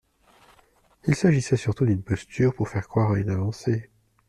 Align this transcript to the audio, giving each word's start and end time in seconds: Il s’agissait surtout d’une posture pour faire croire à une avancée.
Il 1.05 1.13
s’agissait 1.13 1.57
surtout 1.57 1.85
d’une 1.85 2.01
posture 2.01 2.55
pour 2.55 2.69
faire 2.69 2.87
croire 2.87 3.11
à 3.11 3.19
une 3.19 3.29
avancée. 3.29 3.91